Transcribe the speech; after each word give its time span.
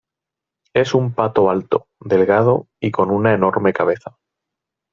Es 0.73 0.95
un 0.95 1.13
pato 1.13 1.51
alto, 1.51 1.87
delgado 1.99 2.67
y 2.79 2.89
con 2.89 3.11
una 3.11 3.35
enorme 3.35 3.71
cabeza. 3.71 4.17